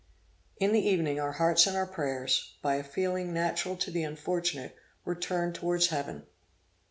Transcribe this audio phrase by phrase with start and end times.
[0.57, 4.75] In the evening, our hearts and our prayers, by a feeling natural to the unfortunate,
[5.05, 6.23] were turned towards Heaven.